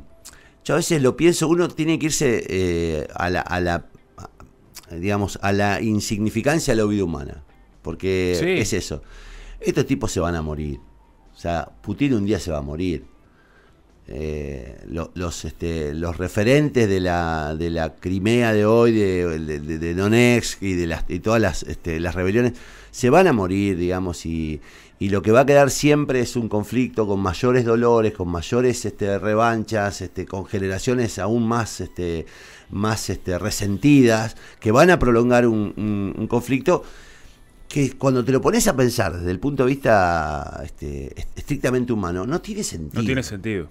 Yo 0.64 0.75
a 0.75 0.76
veces 0.76 1.02
lo 1.02 1.17
pienso, 1.17 1.49
uno 1.49 1.67
tiene 1.69 1.99
que 1.99 2.07
irse 2.07 2.45
eh, 2.49 3.09
a, 3.14 3.31
la, 3.31 3.40
a, 3.40 3.59
la, 3.59 3.87
digamos, 4.90 5.38
a 5.43 5.52
la 5.52 5.81
insignificancia 5.81 6.75
de 6.75 6.83
la 6.83 6.87
vida 6.87 7.05
humana. 7.05 7.43
Porque 7.83 8.61
es 8.61 8.73
eso. 8.73 9.02
Estos 9.61 9.87
tipos 9.87 10.12
se 10.12 10.21
van 10.21 10.35
a 10.35 10.43
morir. 10.43 10.78
O 11.35 11.38
sea, 11.38 11.71
Putin 11.81 12.14
un 12.14 12.26
día 12.26 12.38
se 12.38 12.50
va 12.50 12.59
a 12.59 12.62
morir. 12.62 13.07
Eh, 14.11 14.75
los, 14.87 15.45
este, 15.45 15.93
los 15.93 16.17
referentes 16.17 16.88
de 16.88 16.99
la, 16.99 17.55
de 17.55 17.69
la 17.69 17.95
Crimea 17.95 18.55
de 18.55 18.65
hoy, 18.65 18.93
de, 18.93 19.38
de, 19.38 19.95
Donetsk 19.95 20.62
y 20.62 20.73
de 20.73 20.87
las, 20.87 21.05
y 21.09 21.21
todas 21.21 21.43
las, 21.43 21.62
este, 21.65 22.00
las 22.00 22.15
rebeliones, 22.15 22.55
se 22.91 23.11
van 23.11 23.27
a 23.27 23.35
morir, 23.35 23.77
digamos, 23.77 24.25
y, 24.25 24.62
y, 24.99 25.11
lo 25.11 25.21
que 25.21 25.31
va 25.31 25.41
a 25.41 25.47
quedar 25.47 25.71
siempre 25.71 26.21
es 26.21 26.37
un 26.37 26.49
conflicto 26.49 27.07
con 27.07 27.21
mayores 27.21 27.67
dolores, 27.67 28.15
con 28.15 28.29
mayores 28.29 28.87
este, 28.87 29.19
revanchas, 29.19 30.00
este, 30.00 30.25
con 30.25 30.47
generaciones 30.47 31.19
aún 31.19 31.47
más, 31.47 31.83
este, 31.83 32.25
más 32.71 33.11
este, 33.11 33.38
resentidas, 33.38 34.38
que 34.59 34.73
van 34.73 34.88
a 34.88 34.99
prolongar 34.99 35.47
un, 35.47 36.15
un 36.17 36.27
conflicto 36.29 36.83
que 37.69 37.93
cuando 37.99 38.25
te 38.25 38.33
lo 38.33 38.41
pones 38.41 38.67
a 38.67 38.75
pensar 38.75 39.19
desde 39.19 39.31
el 39.31 39.38
punto 39.38 39.65
de 39.65 39.69
vista 39.69 40.62
este, 40.65 41.15
estrictamente 41.37 41.93
humano, 41.93 42.27
no 42.27 42.41
tiene 42.41 42.65
sentido. 42.65 43.03
No 43.03 43.07
tiene 43.07 43.23
sentido. 43.23 43.69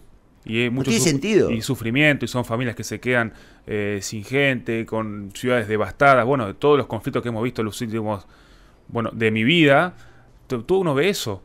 Y 0.48 0.64
hay 0.64 0.70
mucho 0.70 0.90
no 0.90 0.98
tiene 0.98 1.10
sentido. 1.12 1.52
Y 1.52 1.62
sufrimiento, 1.62 2.26
y 2.26 2.28
son 2.28 2.46
familias 2.46 2.76
que 2.76 2.84
se 2.84 3.00
quedan 3.00 3.34
eh, 3.66 4.00
sin 4.02 4.24
gente, 4.24 4.86
con 4.86 5.32
ciudades 5.34 5.68
devastadas. 5.68 6.26
Bueno, 6.26 6.48
de 6.48 6.54
todos 6.54 6.78
los 6.78 6.88
conflictos 6.88 7.22
que 7.22 7.30
hemos 7.30 7.44
visto 7.44 7.62
en 7.62 7.66
los 7.66 7.80
últimos, 7.82 8.26
bueno, 8.88 9.10
de 9.14 9.32
mi 9.32 9.44
vida, 9.44 9.94
todo 10.48 10.80
uno 10.80 10.96
ve 10.96 11.10
eso. 11.10 11.44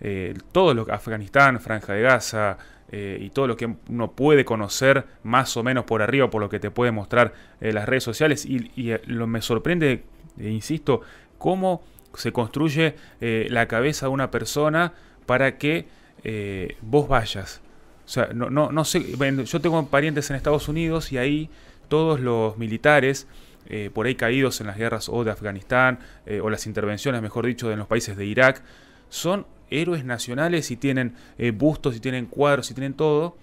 Eh, 0.00 0.34
todo 0.52 0.74
lo 0.74 0.92
Afganistán, 0.92 1.60
Franja 1.60 1.92
de 1.92 2.02
Gaza, 2.02 2.56
eh, 2.90 3.18
y 3.20 3.30
todo 3.30 3.46
lo 3.46 3.56
que 3.56 3.68
uno 3.88 4.12
puede 4.12 4.44
conocer 4.44 5.04
más 5.22 5.56
o 5.56 5.62
menos 5.62 5.84
por 5.84 6.02
arriba, 6.02 6.30
por 6.30 6.40
lo 6.40 6.48
que 6.48 6.58
te 6.58 6.70
puede 6.70 6.90
mostrar 6.90 7.34
las 7.60 7.86
redes 7.86 8.04
sociales. 8.04 8.46
Y, 8.46 8.70
y 8.76 8.94
lo 9.06 9.26
me 9.26 9.42
sorprende, 9.42 10.04
insisto, 10.38 11.02
cómo 11.36 11.82
se 12.14 12.32
construye 12.32 12.96
eh, 13.20 13.46
la 13.50 13.66
cabeza 13.66 14.06
de 14.06 14.12
una 14.12 14.30
persona 14.30 14.92
para 15.26 15.58
que 15.58 15.86
eh, 16.24 16.76
vos 16.80 17.08
vayas. 17.08 17.60
O 18.08 18.10
sea, 18.10 18.30
no, 18.34 18.48
no, 18.48 18.72
no 18.72 18.84
sé, 18.86 19.04
yo 19.44 19.60
tengo 19.60 19.86
parientes 19.86 20.30
en 20.30 20.36
Estados 20.36 20.66
Unidos 20.68 21.12
y 21.12 21.18
ahí 21.18 21.50
todos 21.88 22.20
los 22.20 22.56
militares, 22.56 23.26
eh, 23.66 23.90
por 23.92 24.06
ahí 24.06 24.14
caídos 24.14 24.62
en 24.62 24.66
las 24.66 24.78
guerras 24.78 25.10
o 25.10 25.24
de 25.24 25.30
Afganistán, 25.30 25.98
o 26.42 26.48
las 26.48 26.66
intervenciones, 26.66 27.20
mejor 27.20 27.44
dicho, 27.44 27.70
en 27.70 27.78
los 27.78 27.86
países 27.86 28.16
de 28.16 28.24
Irak, 28.24 28.62
son 29.10 29.46
héroes 29.70 30.06
nacionales 30.06 30.70
y 30.70 30.76
tienen 30.76 31.14
bustos 31.54 31.94
y 31.96 32.00
tienen 32.00 32.24
cuadros 32.26 32.70
y 32.70 32.74
tienen 32.74 32.94
todo. 32.94 33.36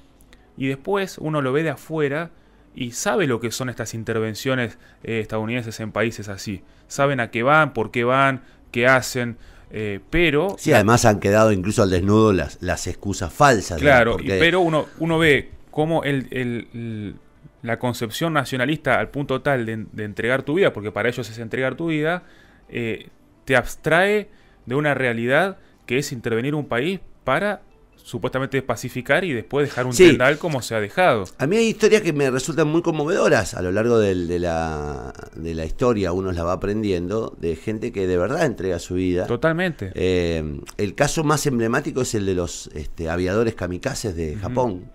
Y 0.58 0.68
después 0.68 1.20
uno 1.20 1.44
lo 1.44 1.54
ve 1.54 1.62
de 1.62 1.70
afuera 1.70 2.32
y 2.76 2.92
sabe 2.92 3.26
lo 3.26 3.40
que 3.40 3.52
son 3.52 3.70
estas 3.70 3.94
intervenciones 3.94 4.78
eh, 5.04 5.20
estadounidenses 5.20 5.80
en 5.80 5.92
países 5.92 6.28
así. 6.28 6.62
Saben 6.88 7.22
a 7.22 7.32
qué 7.32 7.42
van, 7.42 7.74
por 7.74 7.90
qué 7.90 8.04
van, 8.04 8.44
qué 8.72 8.86
hacen. 8.86 9.38
Eh, 9.72 10.00
pero. 10.10 10.56
Sí, 10.58 10.74
además 10.74 11.06
han 11.06 11.20
quedado 11.20 11.52
incluso 11.52 11.84
al 11.84 11.90
desnudo 11.90 12.34
las, 12.34 12.62
las 12.62 12.88
excusas 12.88 13.34
falsas. 13.34 13.80
Claro, 13.80 14.18
pero 14.26 14.62
uno, 14.62 14.86
uno 15.00 15.18
ve 15.18 15.52
cómo 15.72 16.04
el, 16.04 17.18
la 17.62 17.80
concepción 17.80 18.34
nacionalista 18.34 19.00
al 19.00 19.10
punto 19.10 19.42
tal 19.42 19.66
de, 19.66 20.04
entregar 20.04 20.44
tu 20.44 20.56
vida, 20.56 20.72
porque 20.72 20.92
para 20.92 21.10
ellos 21.10 21.30
es 21.30 21.38
entregar 21.40 21.76
tu 21.76 21.88
vida, 21.88 22.24
eh, 22.70 23.10
te 23.44 23.56
abstrae 23.56 24.30
de 24.66 24.76
una 24.76 24.94
realidad 24.94 25.58
que 25.86 25.98
es 25.98 26.12
intervenir 26.12 26.56
un 26.56 26.68
país 26.68 27.00
para 27.24 27.62
supuestamente 27.96 28.62
pacificar 28.62 29.24
y 29.24 29.34
después 29.34 29.68
dejar 29.68 29.86
un 29.86 29.94
sí. 29.94 30.18
como 30.40 30.62
se 30.62 30.76
ha 30.76 30.80
dejado. 30.80 31.26
A 31.38 31.48
mí 31.48 31.58
hay 31.58 31.68
historias 31.68 32.02
que 32.02 32.14
me 32.14 32.30
resultan 32.30 32.68
muy 32.68 32.82
conmovedoras 32.82 33.56
a 33.56 33.62
lo 33.62 33.72
largo 33.72 33.98
de, 33.98 34.40
la, 34.40 35.14
de 35.36 35.56
la 35.56 35.66
historia, 35.66 36.12
uno 36.12 36.32
la 36.32 36.44
va 36.44 36.54
aprendiendo, 36.54 37.36
de 37.40 37.56
gente 37.56 37.92
que 37.92 38.06
de 38.06 38.18
verdad 38.18 38.46
entrega 38.46 38.80
su 38.80 38.96
vida. 38.96 39.26
Totalmente. 39.26 39.92
Eh, 39.96 40.60
el 40.78 40.96
caso 40.96 41.24
más 41.24 41.46
emblemático 41.48 42.02
es 42.02 42.14
el 42.14 42.26
de 42.26 42.36
los 42.36 42.70
este, 42.76 43.10
aviadores 43.10 43.56
kamikazes 43.56 44.16
de 44.16 44.36
Japón. 44.36 44.92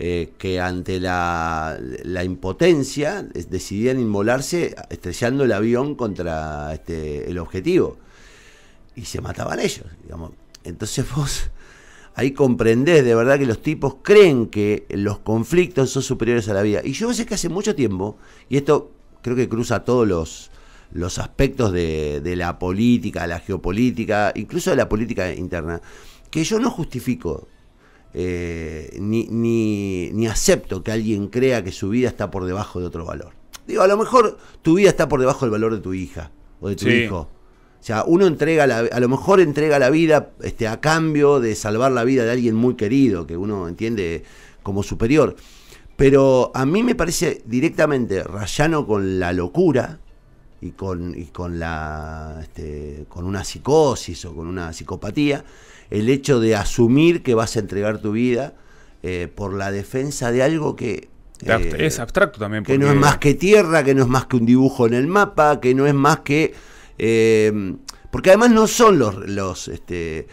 Eh, 0.00 0.34
que 0.38 0.60
ante 0.60 1.00
la, 1.00 1.76
la, 2.04 2.22
impotencia 2.22 3.26
decidían 3.50 3.98
inmolarse 3.98 4.76
estrellando 4.90 5.42
el 5.42 5.50
avión 5.50 5.96
contra 5.96 6.72
este, 6.72 7.28
el 7.28 7.36
objetivo. 7.38 7.96
Y 8.94 9.06
se 9.06 9.20
mataban 9.20 9.58
ellos, 9.58 9.86
digamos. 10.04 10.30
Entonces 10.62 11.04
vos 11.16 11.50
ahí 12.18 12.32
comprendés 12.32 13.04
de 13.04 13.14
verdad 13.14 13.38
que 13.38 13.46
los 13.46 13.62
tipos 13.62 13.98
creen 14.02 14.48
que 14.48 14.86
los 14.90 15.20
conflictos 15.20 15.90
son 15.90 16.02
superiores 16.02 16.48
a 16.48 16.52
la 16.52 16.62
vida. 16.62 16.80
Y 16.82 16.92
yo 16.92 17.14
sé 17.14 17.24
que 17.24 17.34
hace 17.34 17.48
mucho 17.48 17.76
tiempo, 17.76 18.16
y 18.48 18.56
esto 18.56 18.90
creo 19.22 19.36
que 19.36 19.48
cruza 19.48 19.84
todos 19.84 20.06
los, 20.06 20.50
los 20.90 21.20
aspectos 21.20 21.72
de, 21.72 22.34
la 22.36 22.58
política, 22.58 23.24
la 23.28 23.38
geopolítica, 23.38 24.32
incluso 24.34 24.70
de 24.70 24.76
la 24.76 24.88
política 24.88 25.32
interna, 25.32 25.80
que 26.28 26.42
yo 26.42 26.58
no 26.58 26.72
justifico 26.72 27.46
eh, 28.14 28.98
ni, 29.00 29.28
ni, 30.10 30.26
acepto 30.26 30.82
que 30.82 30.90
alguien 30.90 31.28
crea 31.28 31.62
que 31.62 31.70
su 31.70 31.88
vida 31.88 32.08
está 32.08 32.32
por 32.32 32.46
debajo 32.46 32.80
de 32.80 32.86
otro 32.86 33.04
valor. 33.04 33.34
Digo, 33.64 33.82
a 33.82 33.86
lo 33.86 33.96
mejor 33.96 34.38
tu 34.62 34.74
vida 34.74 34.88
está 34.88 35.08
por 35.08 35.20
debajo 35.20 35.44
del 35.44 35.52
valor 35.52 35.72
de 35.72 35.80
tu 35.80 35.94
hija 35.94 36.32
o 36.60 36.68
de 36.68 36.74
tu 36.74 36.88
hijo 36.88 37.28
o 37.80 37.84
sea, 37.88 38.04
uno 38.04 38.26
entrega, 38.26 38.66
la, 38.66 38.78
a 38.78 39.00
lo 39.00 39.08
mejor 39.08 39.40
entrega 39.40 39.78
la 39.78 39.90
vida 39.90 40.30
este, 40.42 40.66
a 40.66 40.80
cambio 40.80 41.40
de 41.40 41.54
salvar 41.54 41.92
la 41.92 42.04
vida 42.04 42.24
de 42.24 42.32
alguien 42.32 42.54
muy 42.54 42.74
querido, 42.74 43.26
que 43.26 43.36
uno 43.36 43.68
entiende 43.68 44.24
como 44.62 44.82
superior. 44.82 45.36
Pero 45.96 46.50
a 46.54 46.66
mí 46.66 46.82
me 46.82 46.94
parece 46.94 47.42
directamente 47.46 48.22
rayano 48.22 48.86
con 48.86 49.18
la 49.18 49.32
locura 49.32 49.98
y 50.60 50.72
con, 50.72 51.16
y 51.16 51.26
con, 51.26 51.58
la, 51.58 52.38
este, 52.42 53.06
con 53.08 53.24
una 53.24 53.44
psicosis 53.44 54.24
o 54.24 54.34
con 54.34 54.46
una 54.48 54.72
psicopatía 54.72 55.44
el 55.90 56.08
hecho 56.08 56.40
de 56.40 56.56
asumir 56.56 57.22
que 57.22 57.34
vas 57.34 57.56
a 57.56 57.60
entregar 57.60 57.98
tu 57.98 58.12
vida 58.12 58.54
eh, 59.02 59.28
por 59.32 59.54
la 59.54 59.70
defensa 59.70 60.30
de 60.32 60.42
algo 60.42 60.76
que 60.76 61.08
eh, 61.44 61.74
es 61.78 61.98
abstracto 62.00 62.38
también. 62.38 62.64
Que 62.64 62.78
no 62.78 62.88
es 62.88 62.96
más 62.96 63.18
que 63.18 63.34
tierra, 63.34 63.84
que 63.84 63.94
no 63.94 64.02
es 64.02 64.08
más 64.08 64.26
que 64.26 64.36
un 64.36 64.46
dibujo 64.46 64.86
en 64.86 64.94
el 64.94 65.06
mapa, 65.06 65.60
que 65.60 65.74
no 65.74 65.86
es 65.86 65.94
más 65.94 66.20
que 66.20 66.54
eh, 66.98 67.76
porque 68.10 68.30
además 68.30 68.50
no 68.50 68.66
son 68.66 68.98
los, 68.98 69.16
los 69.28 69.68
este, 69.68 70.26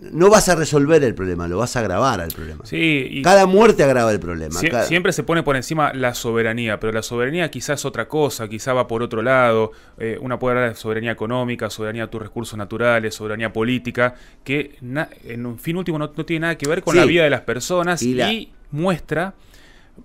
no 0.00 0.30
vas 0.30 0.48
a 0.48 0.54
resolver 0.54 1.02
el 1.04 1.14
problema, 1.14 1.46
lo 1.48 1.58
vas 1.58 1.76
a 1.76 1.80
agravar 1.80 2.20
al 2.20 2.30
problema. 2.30 2.64
Sí, 2.64 3.20
Cada 3.22 3.46
muerte 3.46 3.82
agrava 3.84 4.10
el 4.10 4.20
problema. 4.20 4.58
Siempre 4.84 5.12
se 5.12 5.22
pone 5.22 5.42
por 5.42 5.56
encima 5.56 5.92
la 5.92 6.14
soberanía, 6.14 6.80
pero 6.80 6.92
la 6.92 7.02
soberanía 7.02 7.50
quizás 7.50 7.80
es 7.80 7.84
otra 7.84 8.08
cosa, 8.08 8.48
quizás 8.48 8.74
va 8.74 8.86
por 8.86 9.02
otro 9.02 9.22
lado. 9.22 9.72
Eh, 9.98 10.18
una 10.20 10.38
puede 10.38 10.56
hablar 10.56 10.70
de 10.70 10.76
soberanía 10.76 11.12
económica, 11.12 11.70
soberanía 11.70 12.02
de 12.02 12.08
tus 12.08 12.22
recursos 12.22 12.58
naturales, 12.58 13.14
soberanía 13.14 13.52
política, 13.52 14.14
que 14.44 14.76
en 15.24 15.46
un 15.46 15.58
fin 15.58 15.76
último 15.76 15.98
no, 15.98 16.10
tiene 16.10 16.40
nada 16.40 16.58
que 16.58 16.68
ver 16.68 16.82
con 16.82 16.96
la 16.96 17.04
vida 17.04 17.24
de 17.24 17.30
las 17.30 17.42
personas 17.42 18.02
y, 18.02 18.52
muestra, 18.72 19.34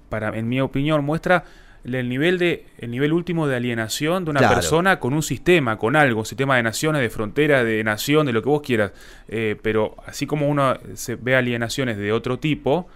para, 0.09 0.37
en 0.37 0.47
mi 0.47 0.61
opinión, 0.61 1.03
muestra 1.03 1.43
el 1.83 2.09
nivel 2.09 2.37
de 2.37 2.65
el 2.77 2.91
nivel 2.91 3.13
último 3.13 3.47
de 3.47 3.55
alienación 3.55 4.25
de 4.25 4.31
una 4.31 4.47
persona 4.47 4.99
con 4.99 5.13
un 5.13 5.23
sistema, 5.23 5.77
con 5.77 5.95
algo, 5.95 6.21
un 6.21 6.25
sistema 6.25 6.55
de 6.55 6.63
naciones, 6.63 7.01
de 7.01 7.09
frontera, 7.09 7.63
de 7.63 7.83
nación, 7.83 8.25
de 8.25 8.33
lo 8.33 8.41
que 8.41 8.49
vos 8.49 8.61
quieras. 8.61 8.91
Eh, 9.27 9.55
pero 9.61 9.95
así 10.05 10.25
como 10.25 10.47
uno 10.47 10.77
se 10.93 11.15
ve 11.15 11.35
alienaciones 11.35 11.97
de 11.97 12.11
otro 12.11 12.39
tipo, 12.39 12.87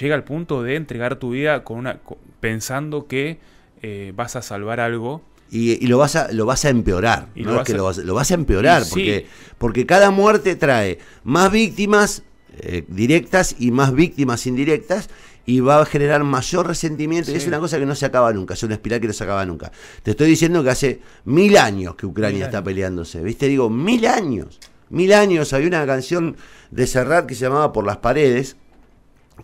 llega 0.00 0.14
al 0.14 0.24
punto 0.24 0.62
de 0.62 0.76
entregar 0.76 1.16
tu 1.16 1.30
vida 1.30 1.64
con 1.64 1.78
una 1.78 2.00
pensando 2.40 3.06
que 3.06 3.38
eh, 3.82 4.12
vas 4.14 4.36
a 4.36 4.42
salvar 4.42 4.80
algo. 4.80 5.22
Y, 5.50 5.86
lo 5.86 5.98
vas 5.98 6.16
a 6.16 6.32
lo 6.32 6.46
vas 6.46 6.64
a 6.64 6.70
empeorar, 6.70 7.28
lo, 7.34 7.54
vas 7.54 7.68
a... 7.68 8.02
Lo, 8.02 8.14
vas, 8.14 8.30
a 8.30 8.34
empeorar, 8.34 8.84
porque, 8.88 9.26
porque 9.58 9.84
cada 9.84 10.10
muerte 10.10 10.56
trae 10.56 10.98
más 11.24 11.52
víctimas 11.52 12.22
eh, 12.58 12.84
directas 12.88 13.56
y 13.58 13.70
más 13.70 13.94
víctimas 13.94 14.46
indirectas 14.46 15.10
y 15.44 15.60
va 15.60 15.80
a 15.80 15.84
generar 15.84 16.22
mayor 16.24 16.66
resentimiento. 16.66 17.30
Y 17.30 17.34
es 17.34 17.46
una 17.46 17.58
cosa 17.58 17.78
que 17.78 17.86
no 17.86 17.94
se 17.94 18.06
acaba 18.06 18.32
nunca, 18.32 18.54
es 18.54 18.62
una 18.62 18.74
espiral 18.74 19.00
que 19.00 19.08
no 19.08 19.12
se 19.12 19.24
acaba 19.24 19.44
nunca. 19.44 19.72
Te 20.02 20.12
estoy 20.12 20.28
diciendo 20.28 20.62
que 20.62 20.70
hace 20.70 21.00
mil 21.24 21.56
años 21.56 21.94
que 21.96 22.06
Ucrania 22.06 22.46
está 22.46 22.62
peleándose, 22.62 23.22
¿viste? 23.22 23.48
Digo, 23.48 23.68
mil 23.70 24.06
años. 24.06 24.60
Mil 24.90 25.12
años. 25.12 25.52
Había 25.52 25.68
una 25.68 25.86
canción 25.86 26.36
de 26.70 26.86
Serrat 26.86 27.26
que 27.26 27.34
se 27.34 27.44
llamaba 27.46 27.72
Por 27.72 27.86
las 27.86 27.98
paredes, 27.98 28.56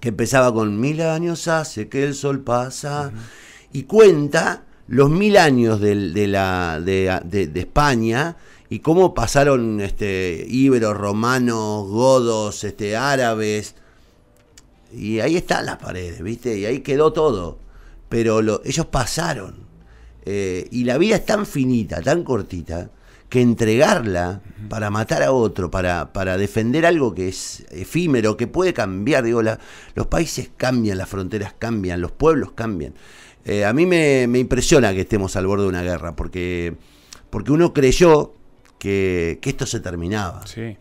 que 0.01 0.11
empezaba 0.11 0.53
con 0.53 0.79
mil 0.79 1.01
años 1.01 1.49
hace 1.49 1.89
que 1.89 2.05
el 2.05 2.15
sol 2.15 2.41
pasa, 2.41 3.13
y 3.73 3.85
cuenta 3.85 4.65
los 4.89 5.11
mil 5.11 5.37
años 5.37 5.81
de, 5.81 5.95
la, 6.27 6.81
de, 6.81 7.51
España 7.55 8.37
y 8.71 8.81
cómo 8.81 9.15
pasaron 9.15 9.81
este, 9.81 10.47
íberos, 10.49 10.97
romanos, 10.97 11.89
godos, 11.89 12.65
este, 12.65 12.97
árabes, 12.97 13.75
y 14.93 15.21
ahí 15.21 15.37
están 15.37 15.67
las 15.67 15.77
paredes, 15.77 16.23
¿viste? 16.23 16.59
Y 16.59 16.65
ahí 16.65 16.81
quedó 16.81 17.13
todo. 17.13 17.59
Pero 18.09 18.41
ellos 18.65 18.87
pasaron. 18.87 19.67
Eh, 20.25 20.69
y 20.71 20.85
la 20.85 20.99
vida 20.99 21.17
es 21.17 21.27
tan 21.27 21.47
finita, 21.47 22.03
tan 22.03 22.23
cortita, 22.23 22.91
que 23.29 23.43
entregarla 23.43 24.41
para 24.69 24.91
matar 24.91 25.23
a 25.23 25.33
otro, 25.33 25.71
para, 25.71 26.13
para 26.13 26.39
defender 26.39 26.87
algo 26.87 27.15
que 27.15 27.29
es 27.29 27.67
efímero, 27.71 28.37
que 28.37 28.47
puede 28.47 28.73
cambiar. 28.73 29.25
Digo, 29.25 29.43
los 29.43 30.07
países 30.07 30.51
cambian, 30.57 30.97
las 30.99 31.09
fronteras 31.09 31.55
cambian, 31.59 32.01
los 32.01 32.13
pueblos 32.13 32.53
cambian. 32.53 32.95
eh, 33.45 33.65
a 33.65 33.73
mí 33.73 33.87
me, 33.87 34.25
impresiona 34.39 34.93
que 34.95 35.03
estemos 35.03 35.37
al 35.37 35.47
borde 35.47 35.65
de 35.65 35.69
una 35.69 35.83
guerra, 35.83 36.17
porque, 36.17 36.75
porque 37.31 37.53
uno 37.53 37.75
creyó 37.75 38.33
que, 38.79 39.39
esto 39.43 39.67
se 39.67 39.81
terminaba. 39.81 40.47
Sí. 40.47 40.77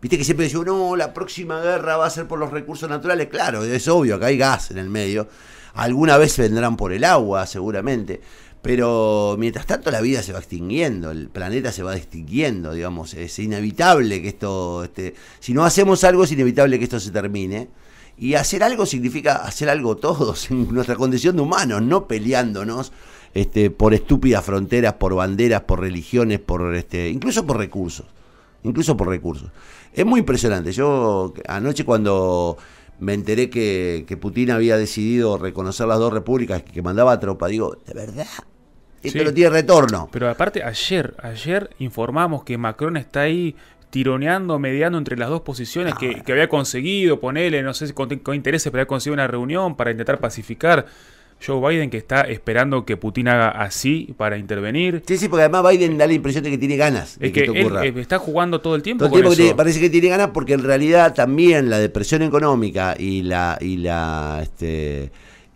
Viste 0.00 0.16
que 0.16 0.24
siempre 0.24 0.44
decimos, 0.44 0.66
no, 0.66 0.94
la 0.94 1.12
próxima 1.12 1.60
guerra 1.60 1.96
va 1.96 2.06
a 2.06 2.10
ser 2.10 2.28
por 2.28 2.38
los 2.38 2.52
recursos 2.52 2.88
naturales. 2.88 3.26
Claro, 3.28 3.64
es 3.64 3.88
obvio, 3.88 4.14
acá 4.14 4.26
hay 4.26 4.38
gas 4.38 4.70
en 4.70 4.78
el 4.78 4.88
medio. 4.88 5.28
Alguna 5.74 6.16
vez 6.16 6.36
vendrán 6.36 6.76
por 6.76 6.92
el 6.92 7.02
agua, 7.02 7.46
seguramente. 7.46 8.20
Pero 8.62 9.36
mientras 9.38 9.66
tanto 9.66 9.90
la 9.90 10.00
vida 10.00 10.22
se 10.22 10.32
va 10.32 10.38
extinguiendo, 10.38 11.10
el 11.10 11.28
planeta 11.28 11.72
se 11.72 11.82
va 11.82 11.96
extinguiendo, 11.96 12.72
digamos, 12.72 13.14
es 13.14 13.38
inevitable 13.38 14.20
que 14.20 14.28
esto, 14.28 14.84
este, 14.84 15.14
si 15.40 15.54
no 15.54 15.64
hacemos 15.64 16.02
algo 16.04 16.24
es 16.24 16.32
inevitable 16.32 16.78
que 16.78 16.84
esto 16.84 17.00
se 17.00 17.10
termine. 17.10 17.68
Y 18.16 18.34
hacer 18.34 18.64
algo 18.64 18.84
significa 18.86 19.36
hacer 19.36 19.68
algo 19.68 19.96
todos, 19.96 20.50
en 20.50 20.72
nuestra 20.72 20.96
condición 20.96 21.36
de 21.36 21.42
humanos, 21.42 21.82
no 21.82 22.06
peleándonos 22.06 22.92
este, 23.34 23.70
por 23.70 23.94
estúpidas 23.94 24.44
fronteras, 24.44 24.94
por 24.94 25.14
banderas, 25.14 25.62
por 25.62 25.80
religiones, 25.80 26.38
por 26.38 26.74
este, 26.76 27.10
incluso 27.10 27.46
por 27.46 27.58
recursos. 27.58 28.06
Incluso 28.62 28.96
por 28.96 29.08
recursos. 29.08 29.50
Es 29.92 30.04
muy 30.04 30.20
impresionante. 30.20 30.72
Yo 30.72 31.32
anoche 31.46 31.84
cuando 31.84 32.56
me 32.98 33.14
enteré 33.14 33.48
que, 33.50 34.18
Putin 34.20 34.50
había 34.50 34.76
decidido 34.76 35.38
reconocer 35.38 35.86
las 35.86 35.98
dos 35.98 36.12
repúblicas 36.12 36.62
que 36.62 36.82
mandaba 36.82 37.18
tropa, 37.20 37.46
digo, 37.48 37.76
¿de 37.86 37.94
verdad? 37.94 38.26
Esto 39.02 39.22
no 39.22 39.32
tiene 39.32 39.50
retorno. 39.50 40.08
Pero 40.10 40.28
aparte, 40.28 40.64
ayer, 40.64 41.14
ayer 41.22 41.70
informamos 41.78 42.42
que 42.42 42.58
Macron 42.58 42.96
está 42.96 43.20
ahí 43.22 43.54
tironeando, 43.90 44.58
mediando 44.58 44.98
entre 44.98 45.16
las 45.16 45.28
dos 45.28 45.42
posiciones 45.42 45.94
que, 45.94 46.22
que, 46.22 46.32
había 46.32 46.48
conseguido, 46.48 47.20
ponerle, 47.20 47.62
no 47.62 47.72
sé 47.72 47.86
si 47.86 47.92
con, 47.92 48.08
con 48.18 48.34
intereses, 48.34 48.70
pero 48.70 48.82
había 48.82 48.88
conseguido 48.88 49.14
una 49.14 49.28
reunión 49.28 49.76
para 49.76 49.92
intentar 49.92 50.18
pacificar. 50.18 50.86
Joe 51.44 51.60
Biden 51.60 51.90
que 51.90 51.96
está 51.96 52.22
esperando 52.22 52.84
que 52.84 52.96
Putin 52.96 53.28
haga 53.28 53.48
así 53.48 54.14
para 54.16 54.38
intervenir. 54.38 55.02
Sí, 55.06 55.18
sí, 55.18 55.28
porque 55.28 55.44
además 55.44 55.70
Biden 55.70 55.96
da 55.96 56.06
la 56.06 56.12
impresión 56.12 56.44
de 56.44 56.50
que 56.50 56.58
tiene 56.58 56.76
ganas 56.76 57.18
de 57.18 57.32
que, 57.32 57.44
que 57.44 57.60
Él, 57.60 57.98
está 57.98 58.18
jugando 58.18 58.60
todo 58.60 58.74
el 58.74 58.82
tiempo. 58.82 59.08
Todo 59.08 59.30
el 59.30 59.36
tiempo 59.36 59.56
parece 59.56 59.80
que 59.80 59.90
tiene 59.90 60.08
ganas 60.08 60.30
porque 60.32 60.54
en 60.54 60.64
realidad 60.64 61.14
también 61.14 61.70
la 61.70 61.78
depresión 61.78 62.22
económica 62.22 62.96
y 62.98 63.22
la 63.22 63.58
y 63.60 63.76
la 63.76 64.40
este 64.42 65.10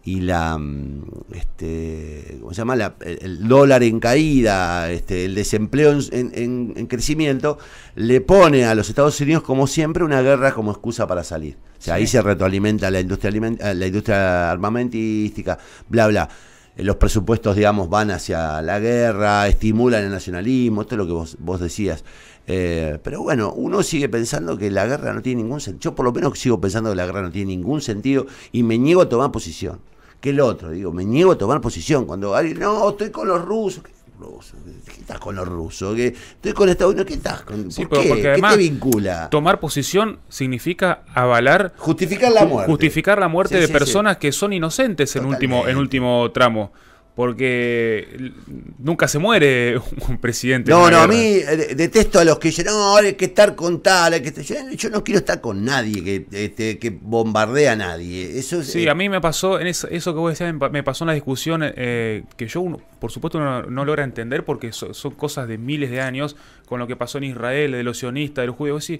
y 0.05 0.21
la 0.21 0.59
mm, 0.59 1.05
este 1.35 2.39
¿cómo 2.41 2.53
se 2.53 2.59
llama? 2.59 2.95
el 3.01 3.47
dólar 3.47 3.83
en 3.83 4.01
caída, 4.01 4.91
este, 4.91 5.25
el 5.27 5.35
desempleo 5.35 5.93
en, 6.11 6.73
en, 6.77 6.87
crecimiento, 6.87 7.59
le 7.95 8.21
pone 8.21 8.65
a 8.65 8.75
los 8.75 8.89
Estados 8.89 9.21
Unidos 9.21 9.43
como 9.43 9.67
siempre 9.67 10.05
una 10.05 10.23
guerra 10.23 10.53
como 10.53 10.73
excusa 10.73 11.07
para 11.07 11.25
salir. 11.25 11.57
O 11.79 11.85
sea, 11.85 11.95
ahí 11.95 12.07
se 12.07 12.21
retroalimenta 12.23 12.91
la 12.91 13.01
industria 13.01 13.31
eh, 13.31 13.75
la 13.75 13.87
industria 13.87 14.51
armamentística, 14.51 15.59
bla 15.89 16.09
bla. 16.09 16.29
Eh, 16.77 16.85
los 16.85 16.97
presupuestos, 16.97 17.57
digamos, 17.57 17.89
van 17.89 18.11
hacia 18.11 18.61
la 18.63 18.79
guerra, 18.81 19.47
estimulan 19.49 20.05
el 20.05 20.11
nacionalismo, 20.11 20.83
esto 20.83 20.95
es 20.95 20.99
lo 20.99 21.07
que 21.07 21.13
vos, 21.13 21.37
vos 21.39 21.61
decías. 21.61 22.05
Eh, 22.47 22.99
pero 23.05 23.23
bueno, 23.23 23.53
uno 23.53 23.85
sigue 23.85 24.09
pensando 24.09 24.59
que 24.59 24.69
la 24.71 24.87
guerra 24.87 25.13
no 25.13 25.23
tiene 25.23 25.43
ningún 25.43 25.61
sentido. 25.61 25.91
Yo 25.91 25.95
por 25.95 26.05
lo 26.05 26.13
menos 26.13 26.39
sigo 26.39 26.61
pensando 26.61 26.91
que 26.91 26.97
la 26.97 27.07
guerra 27.07 27.23
no 27.23 27.31
tiene 27.31 27.49
ningún 27.55 27.81
sentido 27.81 28.27
y 28.51 28.65
me 28.65 28.79
niego 28.79 29.03
a 29.03 29.09
tomar 29.09 29.31
posición 29.31 29.79
que 30.23 30.31
el 30.31 30.41
otro. 30.41 30.71
Digo, 30.71 30.93
me 30.93 31.05
niego 31.05 31.33
a 31.33 31.37
tomar 31.37 31.61
posición. 31.61 32.07
Cuando 32.07 32.35
alguien, 32.35 32.61
no, 32.61 32.89
estoy 32.89 33.11
con 33.11 33.29
los 33.29 33.45
rusos. 33.45 33.83
¿Qué, 33.85 35.01
estás 35.01 35.19
con 35.19 35.35
los 35.35 35.47
rusos? 35.47 35.97
¿Qué, 35.97 36.07
estoy 36.07 36.53
con 36.53 36.69
Estados 36.69 36.93
Unidos. 36.93 37.09
¿Qué 37.09 37.15
estás 37.15 37.43
con 37.43 37.65
¿Por 37.65 38.01
qué? 38.01 38.33
¿Qué 38.37 38.41
te 38.41 38.57
vincula? 38.57 39.29
Tomar 39.29 39.59
posición 39.59 40.21
significa 40.29 41.03
avalar. 41.13 41.75
Justificar 41.77 42.31
la 42.31 42.47
muerte. 42.47 42.71
Justificar 42.71 43.19
la 43.19 43.27
muerte 43.27 43.59
de 43.59 43.67
personas 43.67 44.19
que 44.19 44.31
son 44.31 44.53
inocentes 44.53 45.15
en 45.17 45.27
último, 45.27 45.67
en 45.67 45.77
último 45.77 46.31
tramo 46.31 46.73
porque 47.15 48.33
nunca 48.79 49.07
se 49.07 49.19
muere 49.19 49.79
un 50.09 50.19
presidente. 50.19 50.71
No, 50.71 50.91
no, 50.91 50.99
a 50.99 51.07
mí 51.07 51.17
eh, 51.17 51.75
detesto 51.77 52.19
a 52.19 52.25
los 52.25 52.39
que 52.39 52.49
dicen, 52.49 52.67
no, 52.67 52.97
hay 52.97 53.15
que 53.15 53.27
estar 53.27 53.55
con 53.55 53.83
tal, 53.83 54.15
hay 54.15 54.23
que 54.23 54.43
yo, 54.43 54.91
no 54.91 55.05
quiero 55.05 55.19
estar 55.19 55.41
con 55.41 55.65
nadie 55.65 56.03
que, 56.03 56.27
este, 56.45 56.79
que 56.79 56.91
bombardea 56.91 57.73
a 57.73 57.77
nadie. 57.77 58.39
Eso 58.39 58.63
sí, 58.63 58.85
eh, 58.85 58.91
a 58.91 58.95
mí 58.95 59.09
me 59.09 59.21
pasó, 59.21 59.61
en 59.61 59.67
eso, 59.67 59.89
que 59.89 60.11
vos 60.19 60.31
decías, 60.31 60.55
me 60.55 60.83
pasó 60.83 61.05
en 61.05 61.09
la 61.09 61.15
discusión 61.15 61.63
eh, 61.65 62.25
que 62.37 62.47
yo, 62.47 62.81
por 62.99 63.11
supuesto, 63.11 63.39
no, 63.39 63.63
no 63.65 63.85
logra 63.85 64.05
entender 64.05 64.45
porque 64.45 64.73
son 64.73 65.15
cosas 65.15 65.49
de 65.49 65.59
miles 65.59 65.91
de 65.91 66.01
años 66.01 66.37
con 66.67 66.79
lo 66.79 66.87
que 66.87 66.97
pasó 66.97 67.19
en 67.19 67.25
Israel, 67.25 67.73
de 67.73 67.83
los 67.83 67.99
sionistas, 67.99 68.43
de 68.43 68.47
los 68.47 68.57
judíos. 68.57 68.91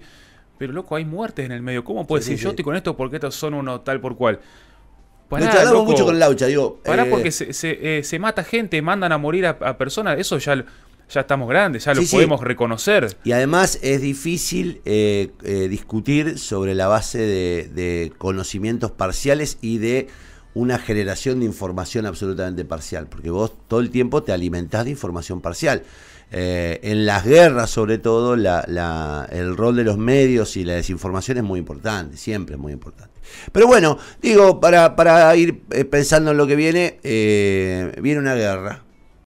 Pero 0.59 0.75
loco, 0.75 0.97
hay 0.97 1.05
muertes 1.05 1.47
en 1.47 1.53
el 1.53 1.63
medio. 1.63 1.83
¿Cómo 1.83 2.07
puedes 2.07 2.27
decir 2.27 2.45
yo 2.45 2.51
estoy 2.51 2.65
con 2.65 2.77
esto 2.77 2.97
porque 2.97 3.17
estos 3.17 3.35
son 3.35 3.55
uno 3.55 3.81
tal 3.81 4.01
por 4.01 4.17
cual? 4.17 4.39
Pará, 5.41 5.73
mucho 5.73 6.05
con 6.05 6.19
Laucha, 6.19 6.47
digo. 6.47 6.79
Pará, 6.85 7.05
eh, 7.05 7.11
porque 7.11 7.31
se, 7.31 7.53
se, 8.03 8.19
mata 8.19 8.45
gente, 8.45 8.81
mandan 8.83 9.13
a 9.13 9.19
morir 9.19 9.47
a, 9.47 9.79
personas, 9.79 10.19
eso 10.19 10.39
ya, 10.39 10.65
ya 11.09 11.21
estamos 11.21 11.49
grandes, 11.49 11.85
ya 11.85 11.95
lo 11.95 12.03
podemos 12.03 12.41
reconocer. 12.41 13.17
Y 13.25 13.33
además 13.33 13.79
es 13.83 14.03
difícil 14.03 14.81
eh, 14.85 15.31
eh, 15.43 15.69
discutir 15.69 16.39
sobre 16.39 16.75
la 16.75 16.87
base 16.87 17.19
de, 17.19 18.13
conocimientos 18.19 18.91
parciales 18.91 19.59
y 19.61 19.79
de 19.79 20.09
una 20.55 20.79
generación 20.79 21.41
de 21.41 21.47
información 21.47 22.05
absolutamente 22.05 22.65
parcial, 22.67 23.07
porque 23.07 23.31
vos 23.31 23.53
todo 23.69 23.81
el 23.81 23.91
tiempo 23.91 24.23
te 24.23 24.33
alimentás 24.33 24.85
de 24.85 24.91
información 24.91 25.41
parcial. 25.41 25.83
En 26.33 27.07
las 27.07 27.25
guerras, 27.25 27.71
sobre 27.71 27.99
todo, 27.99 28.37
la, 28.37 29.29
el 29.31 29.57
rol 29.57 29.77
de 29.77 29.85
los 29.85 29.99
medios 29.99 30.57
y 30.57 30.65
la 30.65 30.75
desinformación 30.75 31.39
es 31.39 31.45
muy 31.45 31.59
importante, 31.59 32.17
siempre 32.17 32.55
es 32.55 32.61
muy 32.61 32.73
importante. 32.73 33.13
Pero 33.53 33.67
bueno, 33.67 33.99
digo, 34.21 34.61
para, 34.61 34.97
para 34.97 35.35
ir 35.37 35.63
eh, 35.71 35.85
pensando 35.85 36.31
en 36.31 36.37
lo 36.37 36.47
que 36.47 36.57
viene, 36.57 36.99
eh, 37.03 37.93
viene 38.01 38.21
una 38.21 38.35
guerra. 38.35 38.83